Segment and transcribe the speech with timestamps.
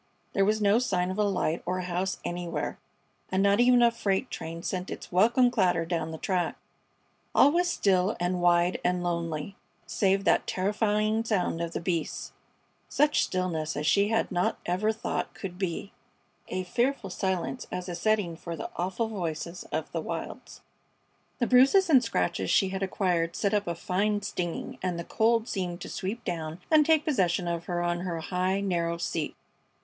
[0.33, 2.79] There was no sign of a light or a house anywhere,
[3.31, 6.55] and not even a freight train sent its welcome clatter down the track.
[7.35, 12.31] All was still and wide and lonely, save that terrifying sound of the beasts;
[12.89, 15.91] such stillness as she had not ever thought could be
[16.47, 20.61] a fearful silence as a setting for the awful voices of the wilds.
[21.37, 25.47] The bruises and scratches she had acquired set up a fine stinging, and the cold
[25.47, 29.35] seemed to sweep down and take possession of her on her high, narrow seat.